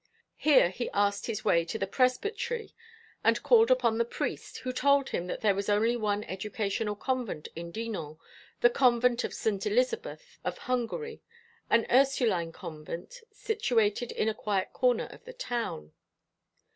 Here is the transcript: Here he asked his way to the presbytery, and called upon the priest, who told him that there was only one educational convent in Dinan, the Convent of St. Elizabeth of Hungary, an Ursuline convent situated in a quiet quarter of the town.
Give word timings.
Here 0.39 0.71
he 0.71 0.89
asked 0.95 1.27
his 1.27 1.45
way 1.45 1.63
to 1.65 1.77
the 1.77 1.85
presbytery, 1.85 2.73
and 3.23 3.43
called 3.43 3.69
upon 3.69 3.99
the 3.99 4.03
priest, 4.03 4.57
who 4.65 4.73
told 4.73 5.09
him 5.09 5.27
that 5.27 5.41
there 5.41 5.53
was 5.53 5.69
only 5.69 5.95
one 5.95 6.23
educational 6.23 6.95
convent 6.95 7.49
in 7.55 7.71
Dinan, 7.71 8.17
the 8.61 8.71
Convent 8.71 9.23
of 9.23 9.31
St. 9.31 9.63
Elizabeth 9.67 10.39
of 10.43 10.57
Hungary, 10.57 11.21
an 11.69 11.85
Ursuline 11.91 12.51
convent 12.51 13.21
situated 13.31 14.11
in 14.11 14.27
a 14.27 14.33
quiet 14.33 14.73
quarter 14.73 15.05
of 15.05 15.23
the 15.25 15.33
town. 15.33 15.93